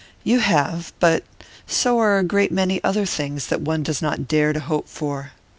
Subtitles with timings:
[0.23, 1.23] 'You have; but
[1.67, 5.33] so are a great many other things that one does not dare to hope for.